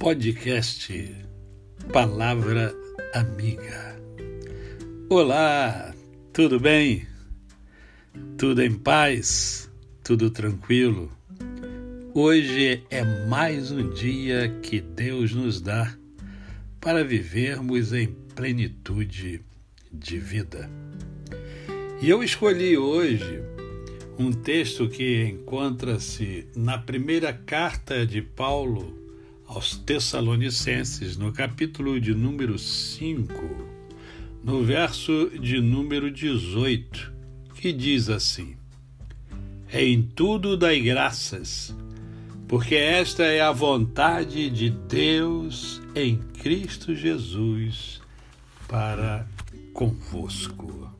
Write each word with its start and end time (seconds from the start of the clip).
Podcast 0.00 1.14
Palavra 1.92 2.74
Amiga. 3.12 4.00
Olá, 5.10 5.94
tudo 6.32 6.58
bem? 6.58 7.06
Tudo 8.38 8.62
em 8.62 8.72
paz? 8.72 9.70
Tudo 10.02 10.30
tranquilo? 10.30 11.12
Hoje 12.14 12.82
é 12.88 13.04
mais 13.26 13.70
um 13.70 13.90
dia 13.90 14.48
que 14.62 14.80
Deus 14.80 15.34
nos 15.34 15.60
dá 15.60 15.94
para 16.80 17.04
vivermos 17.04 17.92
em 17.92 18.06
plenitude 18.34 19.42
de 19.92 20.18
vida. 20.18 20.70
E 22.00 22.08
eu 22.08 22.22
escolhi 22.22 22.74
hoje 22.74 23.42
um 24.18 24.32
texto 24.32 24.88
que 24.88 25.24
encontra-se 25.24 26.48
na 26.56 26.78
primeira 26.78 27.34
carta 27.34 28.06
de 28.06 28.22
Paulo 28.22 28.98
aos 29.50 29.76
Tessalonicenses, 29.76 31.16
no 31.16 31.32
capítulo 31.32 32.00
de 32.00 32.14
número 32.14 32.56
5, 32.56 33.32
no 34.44 34.62
verso 34.62 35.28
de 35.40 35.60
número 35.60 36.08
18, 36.08 37.12
que 37.56 37.72
diz 37.72 38.08
assim: 38.08 38.54
É 39.68 39.84
em 39.84 40.02
tudo 40.02 40.56
dai 40.56 40.80
graças, 40.80 41.74
porque 42.46 42.76
esta 42.76 43.24
é 43.24 43.40
a 43.40 43.50
vontade 43.50 44.48
de 44.50 44.70
Deus 44.70 45.82
em 45.96 46.18
Cristo 46.40 46.94
Jesus 46.94 48.00
para 48.68 49.26
convosco. 49.74 50.92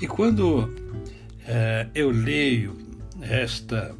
E 0.00 0.06
quando 0.06 0.72
é, 1.44 1.88
eu 1.96 2.12
leio 2.12 2.76
esta, 3.20 3.92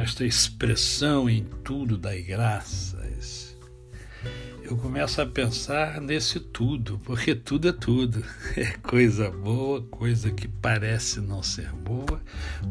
esta 0.00 0.24
expressão 0.24 1.28
em 1.28 1.44
tudo 1.62 1.98
das 1.98 2.20
graças, 2.24 3.56
eu 4.62 4.76
começo 4.76 5.20
a 5.20 5.26
pensar 5.26 6.00
nesse 6.00 6.40
tudo, 6.40 6.98
porque 7.04 7.34
tudo 7.34 7.68
é 7.68 7.72
tudo. 7.72 8.24
É 8.56 8.72
coisa 8.82 9.30
boa, 9.30 9.82
coisa 9.82 10.30
que 10.30 10.46
parece 10.46 11.20
não 11.20 11.42
ser 11.42 11.70
boa, 11.72 12.20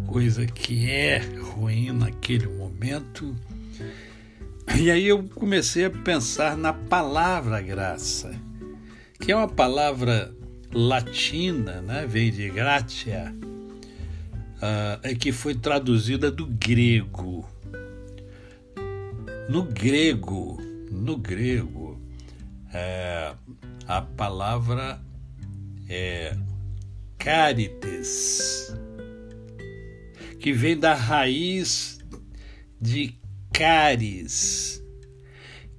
coisa 0.08 0.46
que 0.46 0.90
é 0.90 1.20
ruim 1.20 1.92
naquele 1.92 2.48
momento. 2.48 3.36
E 4.76 4.90
aí 4.90 5.08
eu 5.08 5.24
comecei 5.36 5.86
a 5.86 5.92
pensar 5.92 6.58
na 6.58 6.72
palavra 6.72 7.62
graça, 7.62 8.34
que 9.20 9.32
é 9.32 9.36
uma 9.36 9.50
palavra 9.50 10.34
latina, 10.74 11.82
né? 11.82 12.06
vem 12.08 12.32
de 12.32 12.50
gratia, 12.50 13.36
uh, 14.62 15.00
é 15.02 15.16
que 15.16 15.32
foi 15.32 15.56
traduzida 15.56 16.30
do 16.32 16.46
grego. 16.46 17.50
No 19.50 19.64
grego, 19.64 20.62
no 20.92 21.18
grego, 21.18 22.00
é, 22.74 23.34
a 23.86 24.02
palavra 24.02 25.02
é 25.90 26.38
carites, 27.18 28.74
que 30.40 30.54
vem 30.54 30.78
da 30.78 30.94
raiz 30.94 32.00
de 32.80 33.20
caris, 33.54 34.82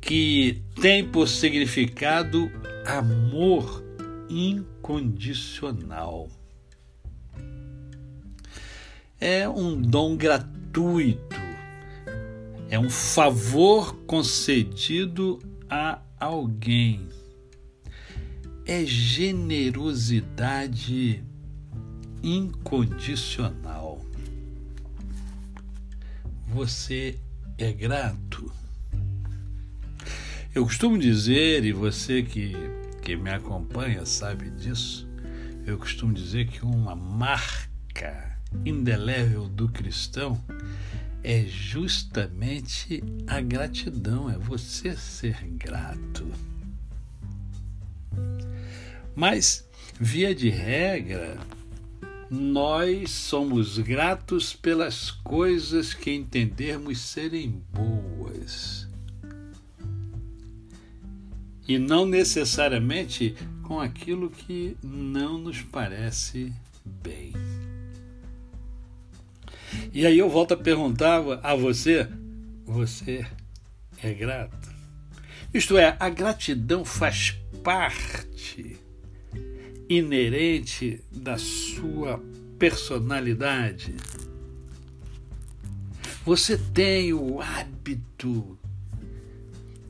que 0.01 0.63
tem 0.81 1.09
por 1.09 1.29
significado 1.29 2.51
amor 2.85 3.83
incondicional 4.29 6.29
é 9.23 9.49
um 9.49 9.81
dom 9.81 10.15
gratuito, 10.17 11.37
é 12.69 12.77
um 12.77 12.91
favor 12.91 13.95
concedido 13.99 15.39
a 15.71 16.03
alguém, 16.19 17.09
é 18.67 18.85
generosidade 18.85 21.23
incondicional. 22.21 24.05
Você 26.49 27.17
é 27.57 27.73
grato. 27.73 28.51
Eu 30.53 30.65
costumo 30.65 30.99
dizer, 30.99 31.65
e 31.65 31.73
você 31.73 32.25
que, 32.25 32.55
que 33.01 33.15
me 33.15 33.31
acompanha 33.31 34.05
sabe 34.05 34.51
disso, 34.51 35.09
eu 35.65 35.79
costumo 35.79 36.13
dizer 36.13 36.49
que 36.49 36.65
uma 36.65 36.97
marca 36.97 38.32
indelével 38.65 39.49
do 39.49 39.69
cristão 39.69 40.43
é 41.23 41.45
justamente 41.45 43.03
a 43.27 43.41
gratidão, 43.41 44.29
é 44.29 44.37
você 44.37 44.97
ser 44.97 45.45
grato. 45.53 46.27
Mas, 49.15 49.69
via 50.01 50.35
de 50.35 50.49
regra, 50.49 51.39
nós 52.31 53.11
somos 53.11 53.79
gratos 53.79 54.55
pelas 54.55 55.11
coisas 55.11 55.93
que 55.93 56.11
entendermos 56.11 56.99
serem 56.99 57.63
boas. 57.73 58.89
E 61.69 61.79
não 61.79 62.07
necessariamente 62.07 63.35
com 63.63 63.81
aquilo 63.81 64.31
que 64.31 64.77
não 64.83 65.39
nos 65.39 65.63
parece 65.63 66.53
bem. 67.03 67.32
E 69.93 70.07
aí 70.07 70.19
eu 70.19 70.29
volto 70.29 70.55
a 70.55 70.57
perguntar 70.57 71.23
a 71.43 71.55
você: 71.55 72.09
você 72.65 73.27
é 74.03 74.13
grato? 74.13 74.73
Isto 75.53 75.77
é, 75.77 75.97
a 76.01 76.09
gratidão 76.09 76.85
faz 76.85 77.37
parte 77.63 78.81
inerente 79.89 81.03
da 81.11 81.37
sua 81.37 82.23
personalidade. 82.59 83.95
Você 86.25 86.57
tem 86.57 87.13
o 87.13 87.41
hábito 87.41 88.59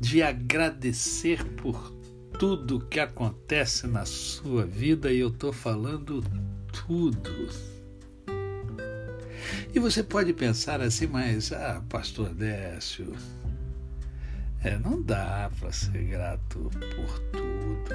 de 0.00 0.22
agradecer 0.22 1.44
por 1.44 1.93
tudo 2.38 2.81
que 2.81 2.99
acontece 2.99 3.87
na 3.87 4.04
sua 4.04 4.64
vida 4.64 5.12
e 5.12 5.20
eu 5.20 5.28
estou 5.28 5.53
falando 5.53 6.25
tudo. 6.72 7.49
E 9.74 9.78
você 9.78 10.02
pode 10.02 10.34
pensar 10.34 10.82
assim, 10.82 11.06
mas, 11.06 11.50
ah, 11.50 11.82
pastor 11.88 12.34
Décio, 12.34 13.16
é, 14.62 14.76
não 14.78 15.00
dá 15.00 15.50
para 15.58 15.72
ser 15.72 16.04
grato 16.04 16.70
por 16.94 17.18
tudo. 17.30 17.94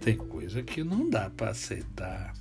Tem 0.00 0.16
coisa 0.16 0.60
que 0.62 0.82
não 0.82 1.08
dá 1.08 1.30
para 1.30 1.52
aceitar. 1.52 2.34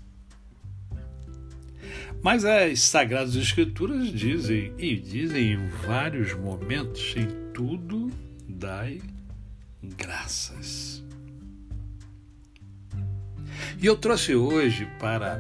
Mas 2.23 2.44
as 2.44 2.81
Sagradas 2.81 3.35
Escrituras 3.35 4.07
dizem, 4.11 4.73
e 4.78 4.95
dizem 4.95 5.53
em 5.53 5.67
vários 5.85 6.33
momentos, 6.33 7.13
em 7.16 7.28
tudo 7.53 8.11
dai 8.47 8.99
graças. 9.83 11.03
E 13.79 13.85
eu 13.85 13.95
trouxe 13.95 14.35
hoje 14.35 14.88
para 14.99 15.39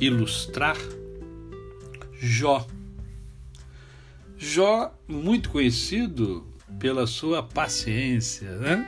ilustrar 0.00 0.76
Jó. 2.20 2.66
Jó, 4.36 4.94
muito 5.08 5.48
conhecido 5.48 6.46
pela 6.78 7.06
sua 7.06 7.42
paciência, 7.42 8.56
né? 8.56 8.86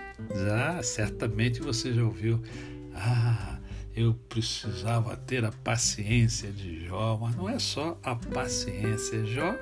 Certamente 0.83 1.61
você 1.61 1.95
já 1.95 2.05
ouviu. 2.05 2.43
Ah, 2.95 3.59
eu 3.97 4.13
precisava 4.29 5.17
ter 5.17 5.45
a 5.47 5.51
paciência 5.51 6.51
de 6.53 6.85
Jó, 6.87 7.19
mas 7.21 7.35
não 7.35 7.49
é 7.49 7.59
só 7.59 7.99
a 8.03 8.15
paciência. 8.15 9.25
Jó 9.25 9.55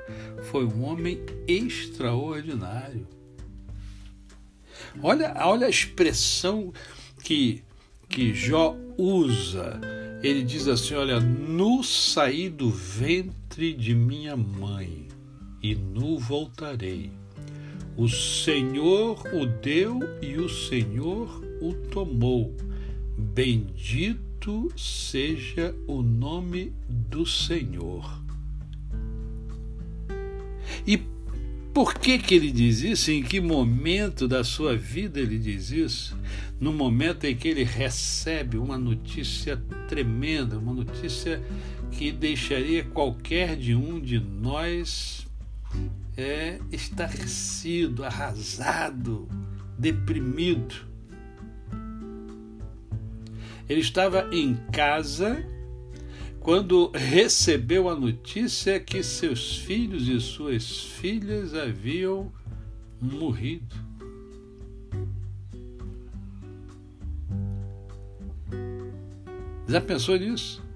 foi 0.51 0.65
um 0.65 0.83
homem 0.83 1.25
extraordinário. 1.47 3.07
Olha, 5.01 5.33
olha 5.47 5.69
a 5.69 5.71
expressão 5.71 6.73
que, 7.23 7.63
que 8.09 8.35
Jó 8.35 8.75
usa 8.99 9.81
ele 10.23 10.43
diz 10.43 10.69
assim: 10.69 10.95
Olha, 10.95 11.19
nu 11.19 11.83
saí 11.83 12.49
do 12.49 12.71
ventre 12.71 13.40
de 13.59 13.95
minha 13.95 14.37
mãe 14.37 15.09
e 15.61 15.75
nu 15.75 16.19
voltarei. 16.19 17.11
O 17.97 18.09
Senhor 18.09 19.23
o 19.35 19.45
deu 19.45 19.99
e 20.23 20.37
o 20.37 20.49
Senhor 20.49 21.43
o 21.61 21.75
tomou. 21.91 22.57
Bendito 23.19 24.71
seja 24.77 25.75
o 25.87 26.01
nome 26.01 26.73
do 26.89 27.27
Senhor. 27.27 28.23
E 30.87 31.03
por 31.75 31.95
que, 31.95 32.19
que 32.19 32.35
ele 32.37 32.53
diz 32.53 32.81
isso? 32.81 33.11
Em 33.11 33.23
que 33.23 33.41
momento 33.41 34.27
da 34.27 34.45
sua 34.45 34.77
vida 34.77 35.21
ele 35.21 35.39
diz 35.39 35.71
isso? 35.71 36.17
No 36.59 36.73
momento 36.73 37.25
em 37.25 37.35
que 37.35 37.49
ele 37.49 37.65
recebe 37.65 38.57
uma 38.57 38.79
notícia 38.79 39.57
tremenda, 39.89 40.59
uma 40.59 40.73
notícia 40.73 41.43
que 41.93 42.13
deixaria 42.13 42.85
qualquer 42.85 43.57
de 43.57 43.75
um 43.75 44.01
de 44.01 44.19
nós 44.19 45.27
é, 46.17 46.59
estarrecido, 46.71 48.05
arrasado, 48.05 49.29
deprimido. 49.79 50.75
Ele 53.69 53.81
estava 53.81 54.29
em 54.33 54.57
casa 54.73 55.45
quando 56.41 56.91
recebeu 56.95 57.89
a 57.89 57.95
notícia 57.95 58.81
que 58.81 59.03
seus 59.03 59.59
filhos 59.59 60.09
e 60.09 60.21
suas 60.21 60.81
filhas 60.81 61.55
haviam 61.55 62.33
morrido. 63.01 63.77
Já 69.69 69.81
pensou 69.81 70.17
nisso? 70.19 70.70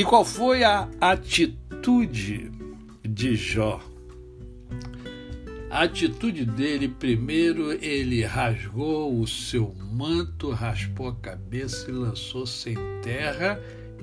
E 0.00 0.02
qual 0.02 0.24
foi 0.24 0.64
a 0.64 0.88
atitude 0.98 2.50
de 3.06 3.36
Jó? 3.36 3.82
A 5.68 5.82
atitude 5.82 6.46
dele, 6.46 6.88
primeiro, 6.88 7.70
ele 7.84 8.24
rasgou 8.24 9.20
o 9.20 9.26
seu 9.26 9.74
manto, 9.74 10.52
raspou 10.52 11.08
a 11.08 11.16
cabeça 11.16 11.90
e 11.90 11.92
lançou-se 11.92 12.70
em 12.70 12.78
terra 13.02 13.60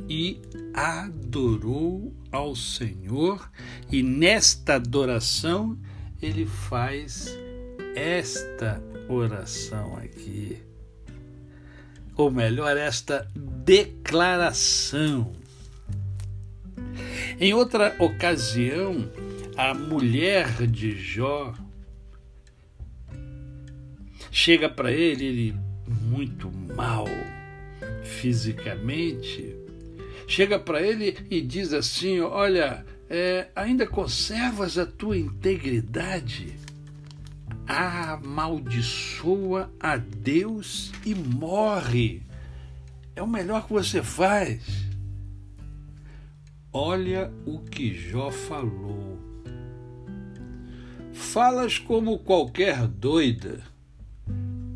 e 0.07 0.39
adorou 0.71 2.13
ao 2.31 2.55
Senhor. 2.55 3.49
E 3.91 4.03
nesta 4.03 4.75
adoração, 4.75 5.75
ele 6.21 6.45
faz 6.45 7.35
esta 7.95 8.83
oração 9.09 9.97
aqui. 9.97 10.59
Ou 12.15 12.29
melhor, 12.29 12.77
esta 12.77 13.27
declaração. 13.35 15.33
Em 17.39 17.53
outra 17.53 17.95
ocasião, 17.99 19.11
a 19.55 19.71
mulher 19.71 20.65
de 20.65 20.97
Jó 20.97 21.53
chega 24.31 24.67
para 24.67 24.91
ele, 24.91 25.25
ele 25.25 25.55
muito 25.87 26.51
mal 26.75 27.05
fisicamente, 28.03 29.55
chega 30.27 30.57
para 30.57 30.81
ele 30.81 31.15
e 31.29 31.39
diz 31.39 31.73
assim: 31.73 32.19
Olha, 32.21 32.83
é, 33.07 33.49
ainda 33.55 33.85
conservas 33.85 34.79
a 34.79 34.87
tua 34.87 35.15
integridade? 35.15 36.55
Amaldiçoa 37.67 38.49
a 39.79 39.95
Deus 39.97 40.91
e 41.05 41.13
morre. 41.13 42.23
É 43.15 43.21
o 43.21 43.27
melhor 43.27 43.67
que 43.67 43.73
você 43.73 44.01
faz. 44.01 44.86
Olha 46.73 47.31
o 47.45 47.59
que 47.59 47.93
Jó 47.93 48.29
falou. 48.29 49.17
Falas 51.13 51.79
como 51.79 52.19
qualquer 52.19 52.85
doida. 52.87 53.63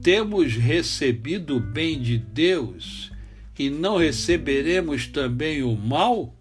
Temos 0.01 0.55
recebido 0.55 1.57
o 1.57 1.59
bem 1.59 2.01
de 2.01 2.17
Deus 2.17 3.11
e 3.59 3.69
não 3.69 3.97
receberemos 3.97 5.05
também 5.05 5.61
o 5.61 5.75
mal? 5.75 6.33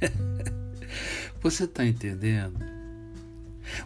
Você 1.42 1.64
está 1.64 1.84
entendendo? 1.84 2.64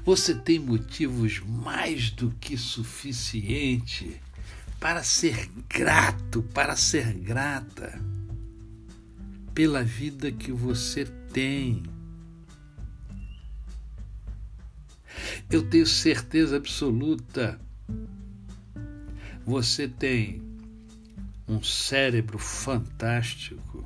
Você 0.04 0.34
tem 0.34 0.58
motivos 0.58 1.40
mais 1.40 2.10
do 2.10 2.30
que 2.38 2.58
suficiente 2.58 4.20
para 4.78 5.02
ser 5.02 5.50
grato, 5.68 6.42
para 6.54 6.76
ser 6.76 7.14
grata 7.14 8.07
pela 9.58 9.82
vida 9.82 10.30
que 10.30 10.52
você 10.52 11.04
tem 11.32 11.82
Eu 15.50 15.68
tenho 15.68 15.84
certeza 15.84 16.56
absoluta. 16.56 17.58
Você 19.44 19.88
tem 19.88 20.40
um 21.48 21.60
cérebro 21.60 22.38
fantástico, 22.38 23.84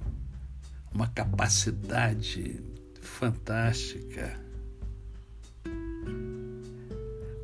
uma 0.92 1.08
capacidade 1.08 2.62
fantástica. 3.00 4.38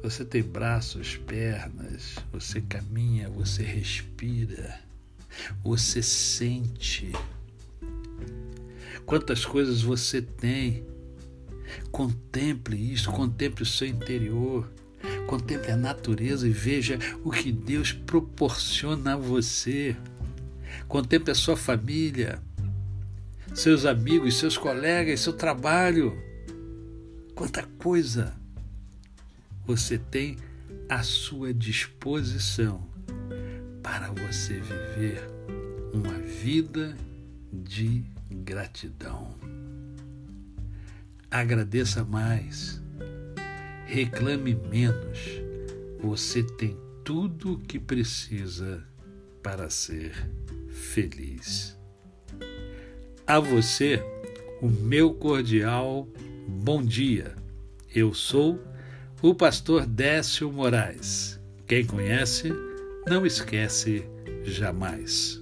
Você 0.03 0.23
tem 0.23 0.43
braços, 0.43 1.17
pernas, 1.17 2.17
você 2.31 2.61
caminha, 2.61 3.31
você 3.31 3.63
respira, 3.63 4.79
você 5.65 6.03
sente. 6.03 7.11
Quantas 9.07 9.45
coisas 9.45 9.83
você 9.83 10.21
tem 10.21 10.87
Contemple 11.91 12.77
isso, 12.93 13.11
contemple 13.11 13.63
o 13.63 13.67
seu 13.67 13.87
interior, 13.87 14.71
contemple 15.27 15.71
a 15.71 15.77
natureza 15.77 16.47
e 16.47 16.51
veja 16.51 16.99
o 17.25 17.31
que 17.31 17.53
Deus 17.53 17.93
proporciona 17.93 19.15
a 19.15 19.17
você. 19.17 19.97
Contemple 20.87 21.31
a 21.31 21.35
sua 21.35 21.57
família, 21.57 22.43
seus 23.55 23.85
amigos, 23.85 24.37
seus 24.37 24.57
colegas, 24.57 25.21
seu 25.21 25.33
trabalho. 25.33 26.17
Quanta 27.35 27.63
coisa 27.79 28.35
você 29.67 29.99
tem 29.99 30.37
à 30.89 31.03
sua 31.03 31.53
disposição 31.53 32.89
para 33.83 34.11
você 34.11 34.55
viver 34.55 35.23
uma 35.93 36.19
vida 36.19 36.97
de 37.53 38.05
gratidão 38.31 39.35
agradeça 41.31 42.05
mais, 42.05 42.81
reclame 43.87 44.55
menos. 44.55 45.43
Você 46.01 46.43
tem 46.43 46.77
tudo 47.05 47.55
o 47.55 47.59
que 47.59 47.79
precisa 47.79 48.83
para 49.43 49.69
ser 49.69 50.13
feliz. 50.69 51.77
A 53.27 53.39
você, 53.39 54.03
o 54.63 54.69
meu 54.69 55.13
cordial 55.13 56.09
bom 56.47 56.83
dia. 56.83 57.35
Eu 57.95 58.15
sou 58.15 58.61
o 59.21 59.35
pastor 59.35 59.87
Décio 59.87 60.51
Moraes. 60.51 61.39
Quem 61.67 61.85
conhece, 61.85 62.53
não 63.07 63.27
esquece 63.27 64.05
jamais. 64.45 65.38